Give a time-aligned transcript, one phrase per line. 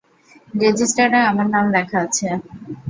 [0.55, 2.27] রেজিস্টারে আমার নাম লেখা আছে।